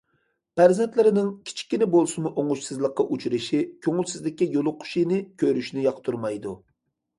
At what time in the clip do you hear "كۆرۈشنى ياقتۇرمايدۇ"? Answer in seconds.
5.47-6.59